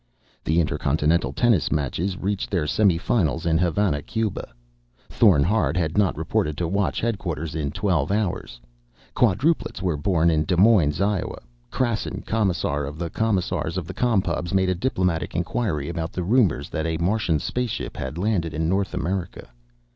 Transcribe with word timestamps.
The 0.43 0.59
inter 0.59 0.79
continental 0.79 1.31
tennis 1.31 1.71
matches 1.71 2.17
reached 2.17 2.49
their 2.49 2.65
semi 2.65 2.97
finals 2.97 3.45
in 3.45 3.59
Havana, 3.59 4.01
Cuba. 4.01 4.51
Thorn 5.11 5.43
Hard 5.43 5.77
had 5.77 5.95
not 5.95 6.17
reported 6.17 6.57
to 6.57 6.67
Watch 6.67 6.99
headquarters 7.01 7.53
in 7.53 7.69
twelve 7.69 8.11
hours. 8.11 8.59
Quadruplets 9.15 9.79
were 9.79 9.97
born 9.97 10.31
in 10.31 10.43
Des 10.43 10.57
Moines, 10.57 10.99
Iowa. 11.01 11.41
Krassin, 11.69 12.25
Commissar 12.25 12.85
of 12.87 12.97
Commissars 13.13 13.77
of 13.77 13.85
the 13.85 13.93
Com 13.93 14.23
Pubs, 14.23 14.55
made 14.55 14.69
a 14.69 14.73
diplomatic 14.75 15.35
inquiry 15.35 15.87
about 15.87 16.13
the 16.13 16.23
rumors 16.23 16.69
that 16.71 16.87
a 16.87 16.97
Martian 16.97 17.37
space 17.37 17.69
ship 17.69 17.95
had 17.95 18.17
landed 18.17 18.55
in 18.55 18.67
North 18.67 18.95
America. 18.95 19.49